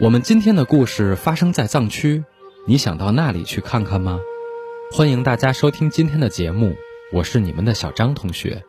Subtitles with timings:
[0.00, 2.24] 我们今天的故事发生在藏区
[2.66, 4.18] 你想到那里去看看吗？
[4.90, 6.74] 欢迎大家收听今天的节目
[7.12, 8.64] 我是你们的小张同学。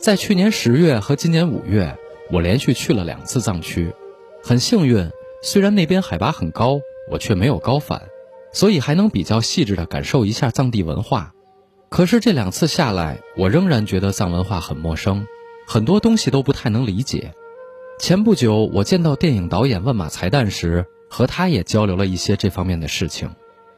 [0.00, 1.98] 在去年十月和今年五月，
[2.30, 3.92] 我连续去了两次藏区，
[4.44, 5.10] 很幸运，
[5.42, 8.02] 虽然那边海拔很高，我却没有高反，
[8.52, 11.32] 所以还能比较细致地感受一下藏地文化。
[11.88, 15.26] 可是这两次下来，我仍然觉得藏文化很陌生，
[15.66, 17.32] 很多东西都不太能理解。
[17.98, 23.28] 前不久，我见到电影导演万马才旦时，和他也交流了一些这方面的事情。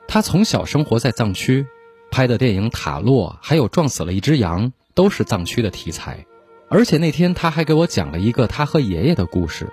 [0.06, 1.66] 他从小生活在藏区，
[2.10, 6.26] 拍的电影《塔洛》还有《撞死了一只羊》都是藏区的题材。
[6.68, 9.72] 而且那天他还给我讲了一个他和爷爷的故事。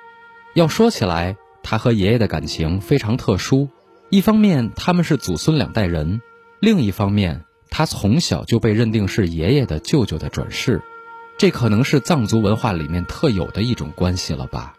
[0.56, 3.70] 要说起来，他和爷爷的感情非常特殊。
[4.10, 6.22] 一方面他们是祖孙两代人，
[6.60, 10.82] 另一方面他从小就被认定是爷爷的舅舅的转世。
[11.38, 14.74] 这可能是藏族文化里面特有的一种关系了吧。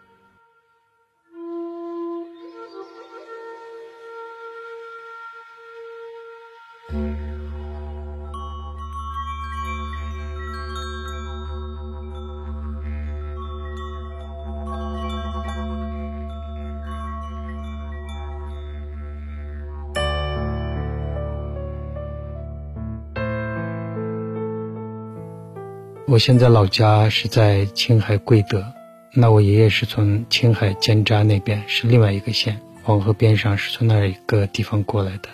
[26.19, 28.73] 我现在老家是在青海贵德，
[29.13, 35.29] 那我爷爷是从青海尖扎那边，是另外一个县，黄河边上，是从那一个地方过来的。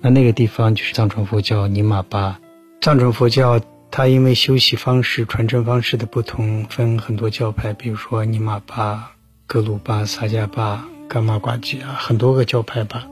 [0.00, 2.40] 那那个地方就是藏传佛教尼玛巴。
[2.80, 3.60] 藏传佛教
[3.92, 9.12] 它因为修习方式、传承方式的不同，分很多教派，比如说尼玛巴、
[9.46, 13.06] 格鲁巴、萨迦巴、噶玛瓜吉啊，很多个教派吧。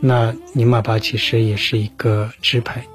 [0.00, 2.86] 那尼玛巴其实也是一个支派，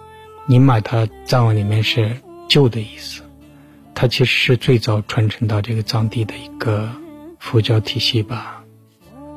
[0.47, 2.17] 尼玛它藏文里面是
[2.47, 3.21] 旧的意思。
[4.01, 6.89] 它其实是最早传承到这个藏地的一个
[7.37, 8.63] 佛教体系吧。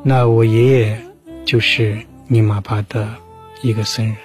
[0.05, 1.03] 那我爷爷
[1.45, 3.09] 就是尼玛巴的
[3.61, 4.17] 一个僧人，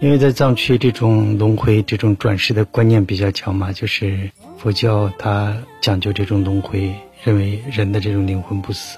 [0.00, 8.96] 因为在藏区这种轮回、这种转世的观念比较强嘛，就是佛教它讲究这种轮回，认为人的这种灵魂不死，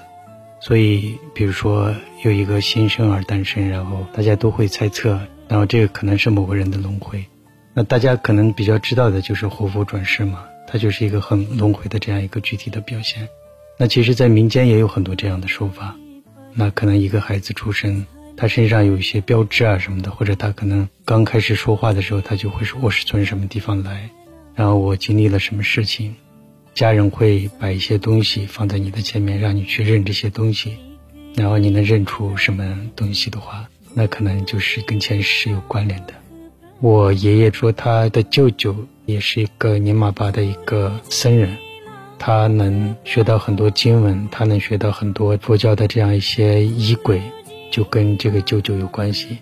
[0.61, 5.19] 所以比如说有一个新生儿诞生，然后大家都会猜测，
[5.49, 7.25] 然后这个可能是某个人的轮回。
[7.73, 10.45] 那大家可能比较知道的就是活佛转世嘛。
[10.71, 13.27] 它就是一个很轮回的这样一个具体的表现。
[13.75, 15.95] 那其实，在民间也有很多这样的说法。
[16.53, 18.05] 那可能一个孩子出生，
[18.37, 24.09] 他身上有一些标志啊什么的，或者他可能刚开始说话的时候，他就会说我是从什么地方来，
[24.53, 26.13] 然后我经历了什么事情。
[26.75, 30.77] 家人会把一些东西放在你的前面，让你去认这些东西。
[31.35, 36.13] 然后你能认出什么东西的话，那可能就是跟前世有关联的。
[36.79, 38.75] 我爷爷说他的舅舅。
[39.11, 41.57] 也是一个尼玛巴的一个僧人，
[42.17, 47.21] 他能学到很多经文，他能学到很多佛教的这样一些仪轨，
[47.71, 49.39] 就跟这个舅舅有关系。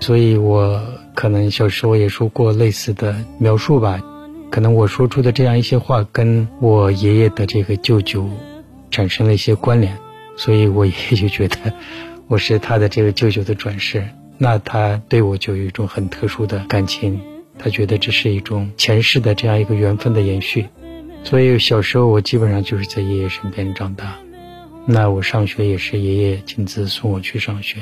[0.00, 0.80] 所以我
[1.14, 4.00] 可能小时候也说过类似的描述吧，
[4.50, 8.28] 可能我说出的这样一些话跟我爷爷的这个舅舅
[8.90, 9.98] 产生了一些关联，
[10.36, 11.56] 所以我爷爷就觉得
[12.28, 17.20] 我是他的这个舅舅的转世，那他对我就有一种很特殊的感情。
[17.58, 20.66] 他觉得这是一种前世的这样一个缘分的延续，
[21.24, 24.16] 所以小时候我基本上就是在爷爷身边长大。
[24.86, 27.78] 那我上学也是爷爷亲自送我去上学。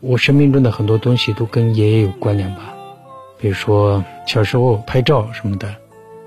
[0.00, 2.74] 我生命中的很多东西都跟爷爷有关联吧，
[3.38, 5.74] 比如说小时候拍照什么的。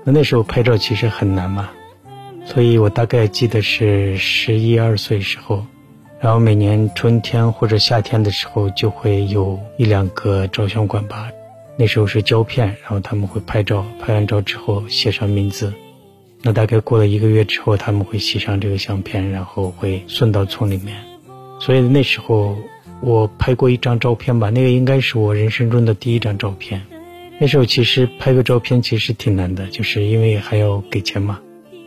[0.04, 1.70] 那那时候拍照其实很难嘛，
[2.44, 5.64] 所以我大概记得是十一二岁时候，
[6.18, 11.30] 然后每年春天或者夏天的时候就会有一两个照相馆吧。
[11.80, 15.72] 那时候是胶片，然后他们会拍照，拍完照之后写上名字。
[16.42, 20.96] 那大概过了一个月之后，他们会洗上这个相片，然后会送到村里面。
[21.60, 22.56] 所以那时候
[23.00, 26.82] 我拍过一张照片吧，那个应该是我人生中的第一张照片。
[27.38, 31.38] 那时候其实拍个照片其实挺难的，就是因为还要给钱嘛。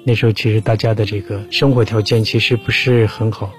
[0.05, 3.51] 那时候其实大家的这个生活条件其实不是很好，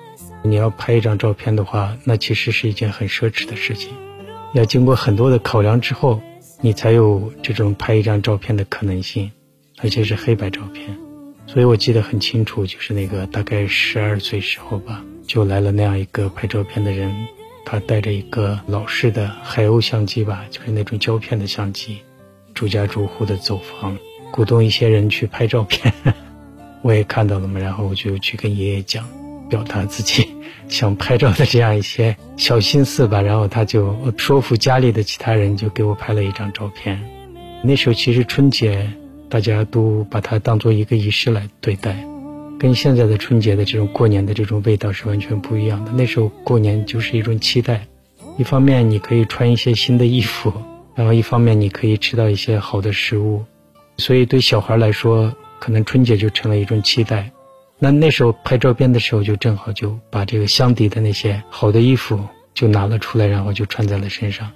[0.42, 3.92] 你要拍一张照片的话，那其实是一件很奢侈的事情。
[4.54, 6.20] 要经过很多的考量之后，
[6.60, 9.30] 你才有这种拍一张照片的可能性，
[9.82, 10.96] 而且是黑白照片。
[11.46, 17.12] 所以我记得很清楚，就是那个大概十二岁时候吧，就来了那样一个拍照片的人，
[17.64, 21.98] 他带着一个老式的海鸥相机吧，就是那种胶片的相机，
[22.54, 23.98] 逐家逐户的走访，
[24.30, 25.92] 鼓动一些人去拍照片，
[26.82, 29.04] 我也看到了嘛，然后我就去跟爷爷讲，
[29.52, 30.26] 表达自己
[30.66, 36.98] 想拍照的这样一些小心思吧，然后他就说服家里的其他人，就给我拍了一张照片。
[37.62, 38.90] 那时候其实春节
[39.28, 41.94] 大家都把它当做一个仪式来对待，
[42.58, 45.92] 跟现在的春节的这种过年的这种味道是完全不一样的。
[45.92, 47.86] 那时候过年就是一种期待，
[48.38, 50.50] 一方面你可以穿一些新的衣服，
[50.94, 53.44] 然后一方面你可以吃到一些好的食物。
[53.98, 57.30] 所以对小孩来说，可能春节就成了一种期待。
[57.84, 62.24] 那那时候拍照片的时候，就正好就把这个箱底的那些好的衣服
[62.54, 64.48] 就拿了出来，然后就穿在了身上。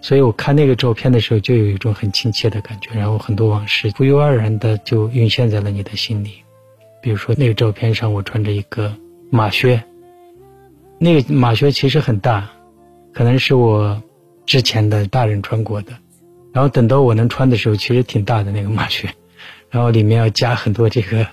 [0.00, 6.42] 所以我看那个照片的时候，就有一种很亲切的感觉，然后很多往事不由而然的就涌现在了你的心里。
[7.02, 8.96] 比如说那个照片上，我穿着一个
[9.28, 9.84] 马靴，
[10.98, 12.50] 那个马靴其实很大，
[13.12, 14.02] 可能是我
[14.46, 15.92] 之前的大人穿过的。
[16.54, 19.10] 然后等到我能穿的时候，其实挺大的那个马靴，
[19.68, 21.26] 然后里面要加很多这个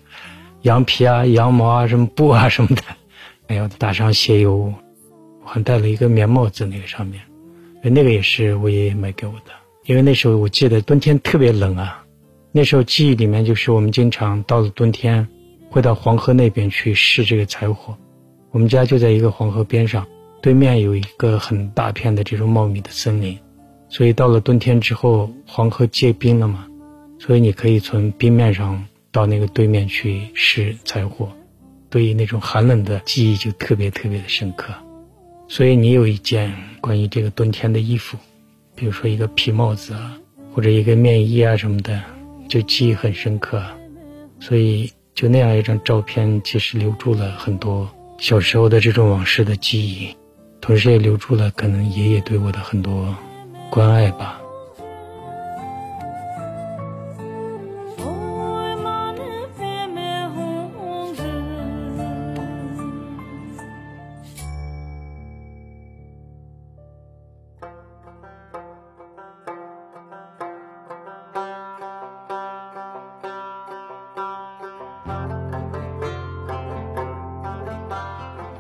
[0.64, 2.82] 羊皮啊、羊毛啊、什么布啊什么的，
[3.48, 4.74] 还要打上鞋油，
[5.44, 7.22] 我还戴了一个棉帽子，那个上面，
[7.82, 9.52] 那个也是我爷爷买给我的。
[9.86, 12.04] 因为那时候我记得冬天特别冷啊，
[12.52, 15.26] 那时候记忆里面就是我们经常到了冬天，
[15.70, 17.96] 会到黄河那边去试这个柴火。
[18.52, 20.06] 我们家就在一个黄河边上，
[20.42, 23.38] 对面有一个很大片的这种茂密的森林。
[23.88, 26.68] 所以到了冬天之后，黄河结冰了嘛，
[27.20, 28.84] 所以你可以从冰面上
[29.18, 31.28] 到那个对面去拾柴火，
[31.90, 34.72] 对于那种寒冷的记忆就特别特别的深刻。
[35.48, 38.16] 所以你有一件关于这个冬天的衣服，
[38.76, 40.16] 比如说一个皮帽子啊，
[40.54, 42.00] 或者一个棉衣啊什么的，
[42.48, 43.60] 就记忆很深刻。
[44.40, 50.16] 所以就那样一张照片，其实留住了很多小时候的这种往事的记忆，
[50.62, 53.16] 同时也留住了可能爷爷对我的很多。
[53.72, 54.40] 关爱吧。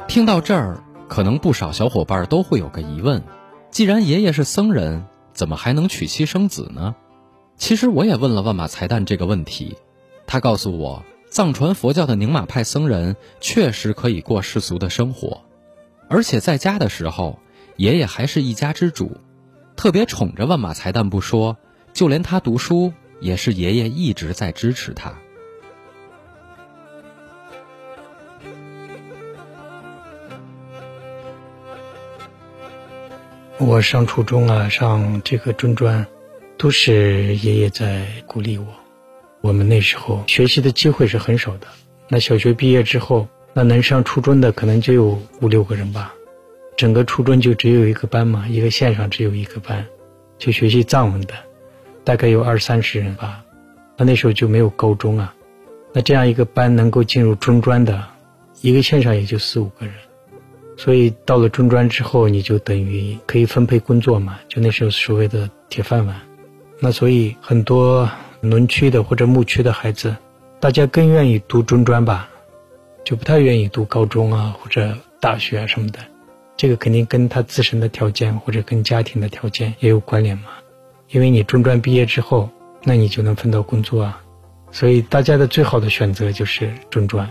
[0.07, 3.21] 听到这儿，可能不少小伙伴都会有个疑问。
[3.69, 6.95] 既然爷爷是僧人，怎么还能娶妻生子呢？
[7.57, 9.75] 其实我也问了万马才旦这个问题，
[10.25, 15.41] 他告诉我，藏传佛教的宁玛派僧人确实可以过世俗的生活，
[16.07, 17.37] 而且在家的时候，
[17.75, 19.17] 爷爷还是一家之主，
[19.75, 21.57] 特别宠着万马才旦不说，
[21.93, 25.13] 就连他读书也是爷爷一直在支持他。
[33.59, 36.05] 我上初中啊，上这个中专，
[36.57, 38.67] 都是爷爷在鼓励我。
[39.41, 41.65] 我们那时候学习的机会是很少的。
[42.07, 46.13] 那小学毕业之后，那能上初中的可能就有五六个人吧。
[46.75, 49.83] 整个初中就只有一个班嘛，一个县上只有一个班，
[50.37, 51.33] 就学习藏文的，
[52.03, 53.43] 大概有二三十人吧。
[53.97, 55.33] 那那时候就没有高中啊。
[55.93, 58.03] 那这样一个班能够进入中专的，
[58.61, 59.95] 一个县上也就四五个人。
[60.77, 66.15] 所以到了中专之后，你就等于可以分配工作嘛，就那时候所谓的铁饭碗。
[66.79, 68.07] 那所以很多
[68.41, 70.15] 农区的或者牧区的孩子，
[70.59, 72.29] 大家更愿意读中专吧，
[73.03, 75.99] 就不太愿意读高中啊或者大学啊什么的。
[76.55, 80.45] 这个肯定跟他自身的条件或者跟家庭的条件也有关联嘛。
[81.09, 82.51] 因为你中专毕业之后，
[82.83, 84.21] 那你就能分到工作啊。
[84.69, 87.27] 所以大家的最好的选择就是中专，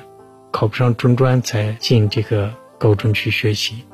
[0.50, 2.52] 考不上中专才进这个。
[2.78, 3.84] 高中去学习，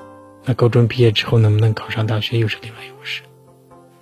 [0.44, 3.22] 那高中毕业之后能不能考上大学又是另外一回事。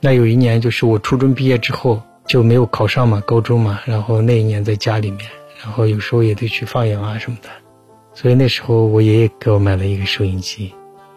[0.01, 5.21] 那有一年就是我初中毕业之后就没有考上嘛，高中嘛，然后那一年在家里面，
[5.63, 7.49] 然后有时候也得去放羊啊什么的，
[8.15, 10.73] 所以那时候我爷爷给我买了一个收音机。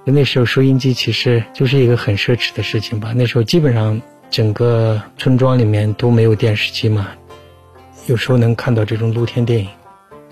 [0.05, 3.13] 那时候收音机其实就是一个很奢侈的事情吧。
[3.15, 7.07] 那时候基本上整个村庄里面都没有电视机嘛，
[8.07, 9.69] 有时候能看到这种露天电影。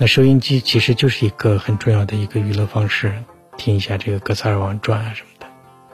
[0.01, 3.13] 那收音机其实就是一个很重要的一个娱乐方式，
[3.55, 5.45] 听一下这个《格萨尔王传》啊什么的。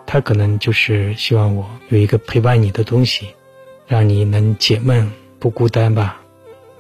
[0.05, 3.27] 他可能就是希望我有一个陪伴你的东西，
[3.85, 6.21] 让你能解闷不孤单吧。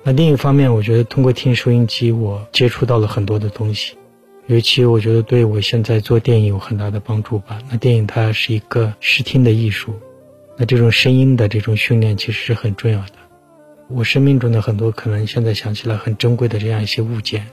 [0.03, 3.97] 那另一方面，我觉得通过听收音机，我接触到了很多的东西，
[4.45, 7.59] 尤其我觉得对我现在做电影有很大的帮助吧。
[7.69, 9.93] 那电影它是一个视听的艺术，
[10.55, 13.26] 那这种声音的这种训练其实是很重要的。
[13.89, 17.47] 我生命中的很多可能现在想起来很珍贵的这样一些物件，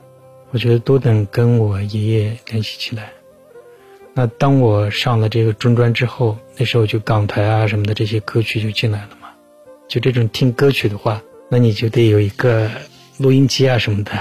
[0.50, 3.12] 我觉得都能跟我爷爷联系起来。
[4.14, 9.29] 那当我上了这个中专之后，那时候就港台啊什么的这些歌曲就进来了嘛。
[9.88, 12.71] 就这种听歌曲的话，那你就得有一个
[13.19, 14.12] 录音机啊什么的。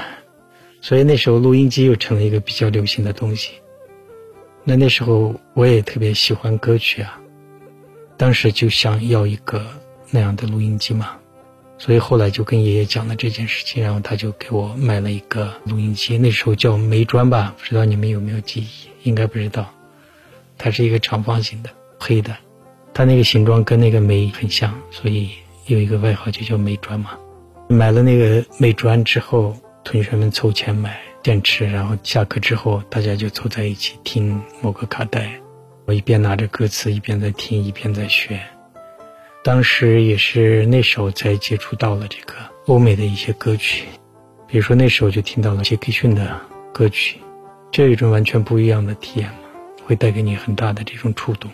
[0.82, 3.54] 所以那时候录音机又成了一个比较流行的东西。
[4.64, 7.20] 那那时候我也特别喜欢歌曲啊，
[8.18, 9.66] 当时就想要一个
[10.12, 11.18] 那样的录音机嘛。
[11.78, 18.68] 所以后来就跟爷爷讲了这件事情，然后他就给我买了一个录音机，那时候叫梅砖吧，不知道你们有没有记忆？
[19.04, 19.70] 应该不知道。
[20.58, 22.34] 它是一个长方形的，黑的，
[22.94, 25.32] 它那个形状跟那个煤很像，所以
[25.66, 27.18] 有一个外号就叫煤砖嘛。
[27.68, 35.34] 买了那个煤砖之后，同学们凑钱买电池，然后下课之后大家就凑在一起听某个卡带，
[35.86, 38.40] 我一边拿着歌词一边在听，一边在学。
[39.44, 42.34] 当时也是那时候才接触到了这个
[42.68, 43.86] 欧美的一些歌曲，
[44.48, 46.40] 比如说那时候就听到了杰克逊的
[46.74, 47.20] 歌曲，
[47.70, 49.36] 这有一种完全不一样的体验嘛，
[49.86, 51.52] 会带给你很大的这种触动。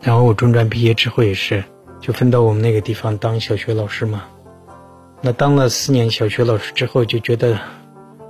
[0.00, 1.62] 然后我中专毕业之后也是，
[2.00, 4.24] 就分到我们那个地方当小学老师嘛。
[5.20, 7.58] 那当了四年小学老师之后，就觉得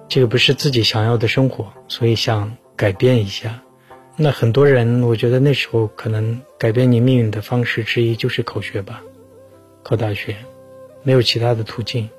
[0.08, 3.62] 这个不是自己想要的生活，所以想改变一下。
[4.20, 9.00] 那很多人，我觉得那时候可能改变你命运的方式之一就是考学吧，
[9.84, 10.34] 考大学，
[11.04, 12.10] 没有其他的途径，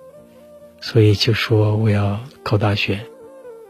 [0.80, 2.98] 所以就说我要考大学。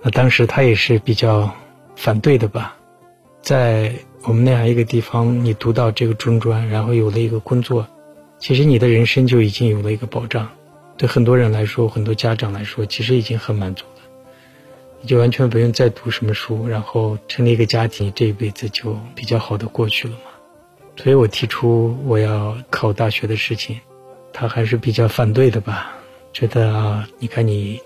[0.03, 1.51] 那当时他也是比较
[1.95, 2.77] 反对的吧，
[3.41, 7.87] 在我们那样一个地方，你读到这个中专，然后有了一个工作，
[8.37, 10.47] 其实你的人生就已经有了一个保障。
[10.97, 13.85] 对很多人来说，很多家长来说，其实已经很满足。
[15.01, 20.21] 你就完全不用再读什么书，然后成立一个家庭，这一辈子就比较好的过去了嘛。
[20.97, 23.79] 所以我提出我要考大学的事情，
[24.33, 25.93] 他还是比较反对的吧，
[26.33, 27.79] 觉得啊，你看你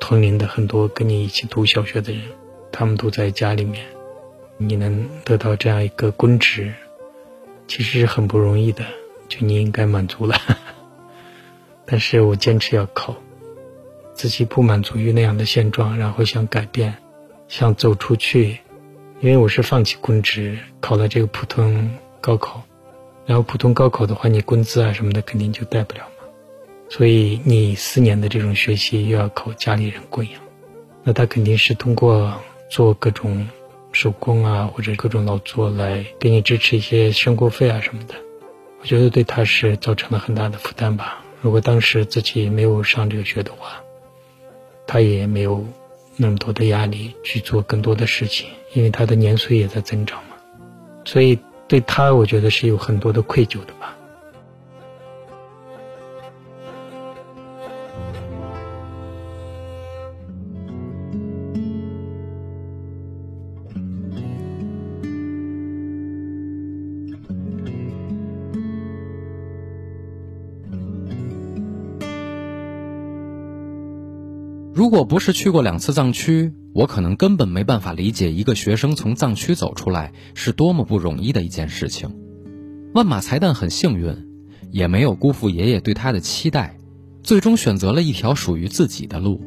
[0.00, 2.22] 同龄的很多跟你一起读小学的人，
[2.72, 3.84] 他们都在家里面，
[4.56, 6.72] 你能得到这样一个公职，
[7.68, 8.84] 其实是很不容易的，
[9.28, 10.34] 就你应该满足了。
[11.84, 13.14] 但是我坚持要考。
[14.14, 16.96] 自己不满足于那样的现状，然后想改变，
[17.48, 18.58] 想走出去。
[19.20, 21.90] 因为我是放弃公职，考了这个普通
[22.20, 22.62] 高考，
[23.26, 26.26] 然后普通高考的话，你工资啊什么的肯定就带不了嘛。
[26.90, 30.40] 所以你四年的这种学习又要靠家里人供养，
[31.02, 32.34] 那他肯定是通过
[32.70, 33.48] 做各种
[33.92, 38.14] 手工啊或者各种劳作来给你支持一些生活费啊什么的。
[38.80, 41.24] 我觉得对他是造成了很大的负担吧。
[41.40, 43.80] 如果当时自己没有上这个学的话。
[44.86, 45.64] 他也没有
[46.16, 50.36] 那么多的压力去做更多的事情，因为他的年岁也在增长嘛，
[51.04, 53.96] 所以对他，我觉得是有很多的愧疚的吧。
[74.74, 82.12] 如果不是去过两次藏区，我可能根本没办法理解一个学生从藏区走出来是多么不容易的一件事情。
[82.92, 84.16] 万马才旦很幸运，
[84.72, 86.76] 也没有辜负爷爷对他的期待，
[87.22, 89.40] 最终选择了一条属于自己的路。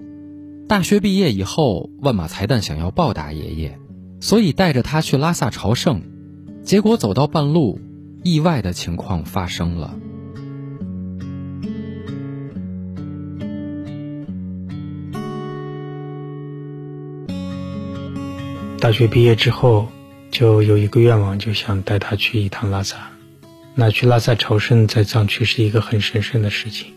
[0.65, 3.77] 大学毕业以后，万马才旦想要报答爷爷，
[4.21, 6.03] 所以带着他去拉萨朝圣，
[6.63, 7.81] 结果走到半路，
[8.23, 9.99] 意外的情况发生了。
[18.79, 19.87] 大学毕业之后，
[20.29, 22.95] 就有一个愿望，就想带他去一趟拉萨。
[23.73, 26.93] 那去拉萨朝圣，在藏区是一个很神圣的事情。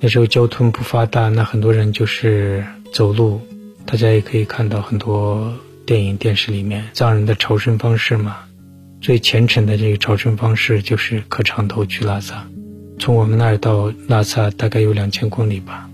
[0.00, 3.40] 那时候交通不发达，那很多人就是走路。
[3.86, 5.54] 大家也可以看到很多
[5.86, 8.38] 电影、电视里面藏人的朝圣方式嘛。
[9.00, 12.46] 最虔诚的这个朝圣方式就是磕长头去拉萨。
[12.98, 15.88] 从我们那儿到拉萨大概有两千公里吧，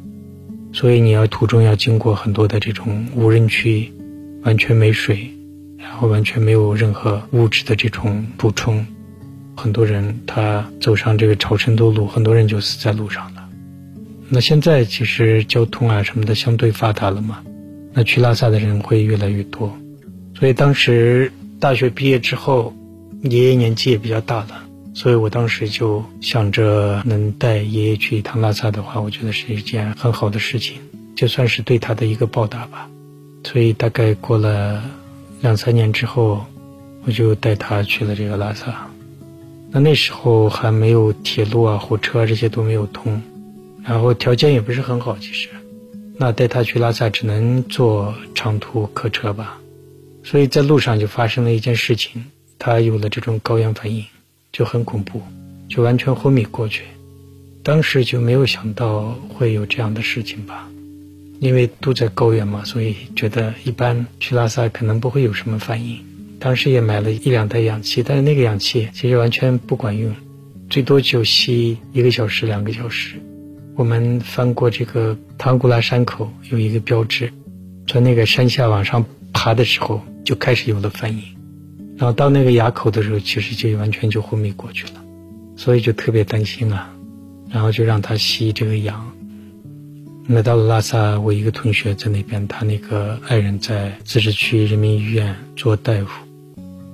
[0.73, 3.93] 所以你要途中要经过很多的这种无人区。
[4.47, 5.29] 完全没水，
[5.77, 8.87] 然后完全没有任何物质的这种补充，
[9.57, 13.49] 很多人他走上这个朝圣的路，很多人就死在路上了。
[14.29, 17.43] 那现在其实交通啊什么的相对发达了嘛，
[17.93, 19.77] 那去拉萨的人会越来越多。
[20.39, 22.73] 所以当时大学毕业之后，
[23.23, 24.63] 爷爷年纪也比较大了，
[24.95, 30.77] 所以我当时就想着能带爷爷去一趟拉萨的话，我觉得是一件很好的事情，
[31.17, 32.89] 就算是对他的一个报答吧。
[33.47, 34.83] 所以大概过了
[35.41, 36.45] 两三年之后，
[37.05, 38.89] 我就带他去了这个拉萨。
[39.71, 43.23] 那那时候还没有铁路啊、火车啊这些都没有通，
[43.85, 45.49] 然后条件也不是很好，其实。
[46.19, 49.61] 那带他去拉萨只能坐长途客车吧。
[50.25, 52.25] 所以在路上就发生了一件事情，
[52.59, 54.05] 他有了这种高原反应，
[54.53, 55.23] 就很恐怖，
[55.69, 56.83] 就完全昏迷过去。
[57.63, 60.69] 当时就没有想到会有这样的事情吧，
[61.39, 65.99] 因为都在高原嘛，所以觉得一般去拉萨可能不会有什么反应。
[66.39, 70.15] 当时也买了一两袋氧气，但是那个氧气其实完全不管用，
[70.69, 73.17] 最多就吸一个小时、两个小时。
[73.75, 77.33] 我们翻过这个唐古拉山口，有一个标志，
[77.87, 81.23] 从那个山下往上爬的时候就开始有了反应，
[81.97, 85.05] 然后到那个垭口的时候，其实就完全就昏迷过去了，
[85.57, 86.95] 所以就特别担心啊，
[87.51, 89.13] 然后就让他吸这个氧。
[90.29, 96.09] 来到了拉萨，我一个同学在那边，他那个爱人在自治区人民医院做大夫，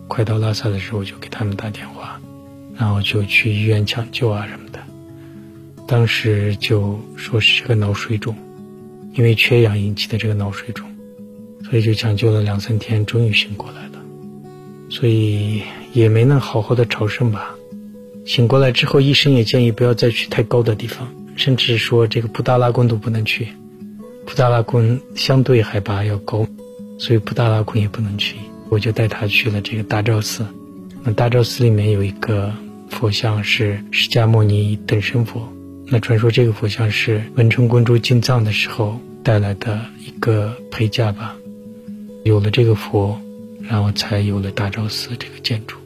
[0.07, 2.21] 快到拉萨的时候我就给他们打电话，
[2.77, 4.79] 然后就去医院抢救啊什么的。
[5.89, 8.37] 当时就说是个脑水肿，
[9.15, 10.87] 因为缺氧引起的这个脑水肿，
[11.65, 14.03] 所以就抢救了两三天，终于醒过来了。
[14.91, 15.63] 所以
[15.95, 17.55] 也没能好好的朝圣吧。
[18.27, 23.49] 醒过来之后，医生也建议不要再去太高的地方，甚至说这个布达拉宫都不能去。
[24.25, 26.47] 布达拉宫相对海拔要高，
[26.99, 28.37] 所以布达拉宫也不能去。
[28.69, 30.47] 我就带他去了这个大昭寺。
[31.03, 32.53] 那大昭寺里面有一个
[32.89, 35.53] 佛像是释迦牟尼等身佛。
[35.87, 41.35] 那传说这个佛像是文成公主进藏的时候带来的一个陪嫁吧，
[42.23, 43.21] 有了这个佛，
[43.61, 45.77] 然后才有了大昭寺这个建筑。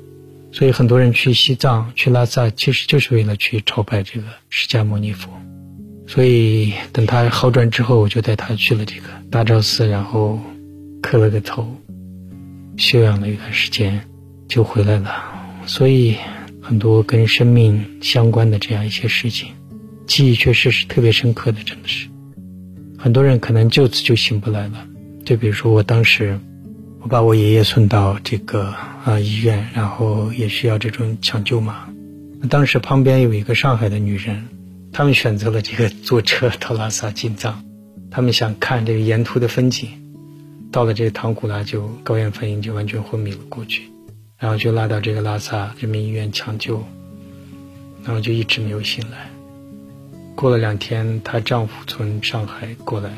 [0.57, 5.31] 所以很多人去西藏、去拉萨，其实就是为了去朝拜这个释迦牟尼佛。
[6.07, 10.41] 所以等他好转之后，我就带他去了这个大昭寺，然后
[11.03, 11.77] 磕了个头，
[12.79, 14.01] 休养了一段时间，
[14.49, 15.13] 就回来了。
[15.67, 16.17] 所以
[16.63, 19.51] 很多跟生命相关的这样一些事情。
[20.07, 22.09] 记忆确实是特别深刻的，真的是，
[22.97, 24.87] 很多人可能就此就醒不来了。
[25.23, 26.41] 就比如说我当时，
[27.07, 31.87] 我把我爷爷送到这个啊医院，然后也需要这种抢救嘛。
[32.51, 34.49] 当时旁边有一个上海的女人，
[34.93, 37.63] 他们选择了这个坐车到拉萨进藏，
[38.11, 39.89] 他们想看这个沿途的风景。
[40.73, 43.85] 到了这个唐古拉就高原反应就完全昏迷了过去，
[44.37, 46.83] 然后就拉到这个拉萨人民医院抢救，
[48.03, 49.31] 然后就一直没有醒来。
[50.35, 53.13] 过了两天，她丈夫从上海过来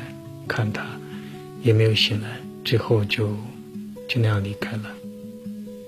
[0.47, 0.85] 看她，
[1.63, 2.27] 也没有醒来，
[2.63, 3.35] 最后就
[4.09, 4.91] 就那样离开了。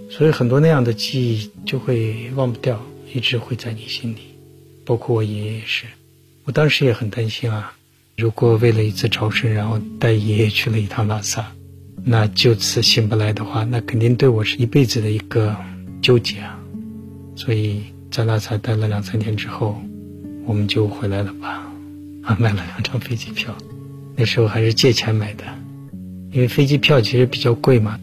[0.10, 2.82] 所以很多那样的记忆就会忘不掉，
[3.14, 4.20] 一直会在你心里。
[4.86, 5.86] 包括我爷爷也是，
[6.46, 7.74] 我当时也很担心啊。
[8.16, 11.52] 如果为了一次朝圣，然后带爷爷去了一趟拉萨，
[12.06, 15.54] 那就此醒不来的话，那肯定对我是一辈子的一个
[16.02, 16.58] 纠结啊。
[17.36, 19.82] 所以在拉萨待了两三天之后。
[20.44, 21.72] 我们就回来了吧，
[22.24, 23.56] 啊，买了两张飞机票，
[24.16, 25.44] 那时候还是借钱买的，
[26.32, 28.00] 因为飞机票其实比较贵嘛，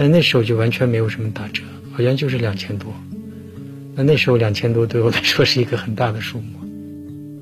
[0.00, 2.90] 但那时候就完全没有什么打折，好像就是两千多。
[3.94, 6.58] 那那时候两千多对我来说是一个很大的数目，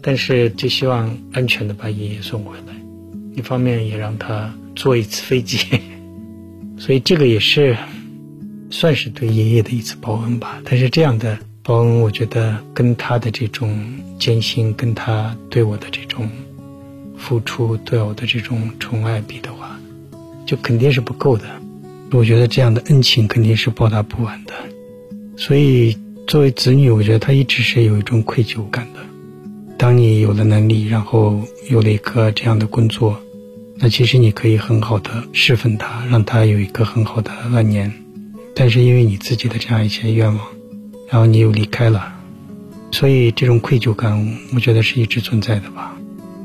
[0.03, 2.75] 但是就希望安全的把爷爷送回来，
[3.37, 5.61] 一方面也让他坐一次飞机，
[6.77, 7.77] 所以这个也是
[8.71, 10.61] 算是对爷爷的一次报恩吧。
[10.65, 11.39] 但是这样的。
[11.63, 13.79] 报恩，我觉得跟他的这种
[14.19, 16.29] 艰辛，跟他对我的这种
[17.17, 19.79] 付出，对我的这种宠爱比的话，
[20.45, 21.45] 就肯定是不够的。
[22.11, 24.53] 我觉得这样的恩情肯定是报答不完的。
[25.37, 29.01] 所以作为子女，我觉得他一直是有一种愧疚感的。
[29.77, 33.21] 当你有了能力，然后有了一个这样的工作，
[33.77, 37.93] 那其实你可以很好的侍奉他，让他有一个很好的晚年。
[38.55, 40.47] 但是因为你自己的这样一些愿望。
[41.11, 42.13] 然后你又离开了，
[42.91, 45.97] 所以这种愧疚感，我觉得是一直存在的吧。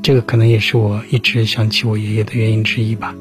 [0.02, 3.14] 这个可能也是我一直想起我爷爷的原因之一吧。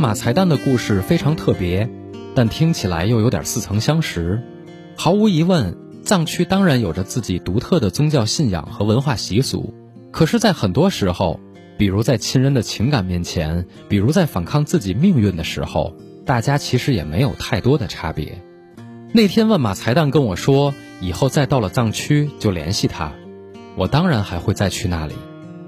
[0.00, 1.88] 马才旦的故事非常特别。
[2.34, 4.40] 但听起来又有点似曾相识。
[4.96, 9.74] 毫无疑问，藏区当然有着自己独特的宗教信仰和文化习俗。
[10.12, 11.40] 可是，在很多时候，
[11.76, 18.40] 比如在亲人的情感面前，比如在反抗自己命运的时候，大家其实也没有太多的差别。
[19.12, 23.12] 那天万马才旦跟我说，以后再到了藏区就联系他。
[23.76, 25.14] 我当然还会再去那里，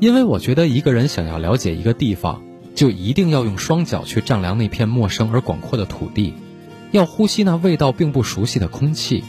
[0.00, 2.42] 因为我觉得一个人想要了解一个地方，
[2.74, 6.34] 就一定要用双脚去丈量那片陌生而广阔的土地。
[6.90, 9.24] 要呼吸那味道并不熟悉的空气，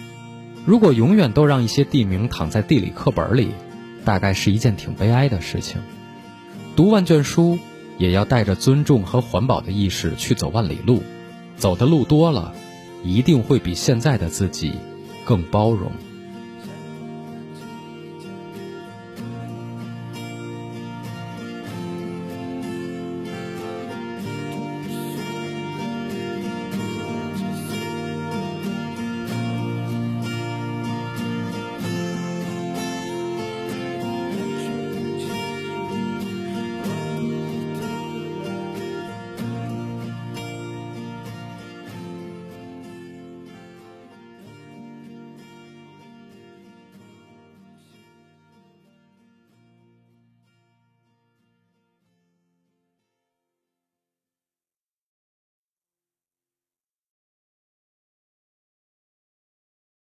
[0.65, 3.49] 如果永远都让一些地名躺在地理课本里，
[4.03, 5.81] 大概是一件挺悲哀的事情。
[6.75, 7.57] 读万卷书，
[7.97, 11.01] 也要带着尊重和环保的意识去走万里路，
[11.55, 12.53] 走的路多了，
[13.03, 14.73] 一定会比现在的自己
[15.23, 15.91] 更包容。